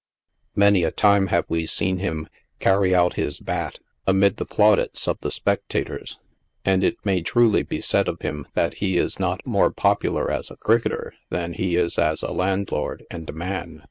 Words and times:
Many 0.55 0.83
a 0.83 0.89
time 0.89 1.27
have 1.27 1.45
we 1.47 1.67
seen 1.67 1.99
him" 1.99 2.27
carry 2.59 2.95
out 2.95 3.13
his 3.13 3.39
bat," 3.39 3.77
amid 4.07 4.37
the 4.37 4.47
plau 4.47 4.73
dits 4.75 5.07
of 5.07 5.19
the 5.21 5.29
spectators; 5.29 6.17
and 6.65 6.83
it 6.83 6.97
may 7.05 7.21
truly 7.21 7.61
be 7.61 7.81
said 7.81 8.07
of 8.07 8.21
him 8.23 8.47
that 8.55 8.73
he 8.77 8.97
is 8.97 9.19
not 9.19 9.45
more 9.45 9.69
popular 9.69 10.31
as 10.31 10.49
a 10.49 10.55
cricketer 10.57 11.13
than 11.29 11.53
he 11.53 11.75
is 11.75 11.99
as 11.99 12.23
a 12.23 12.31
landlord 12.33 13.05
and 13.11 13.29
a 13.29 13.33
man. 13.33 13.79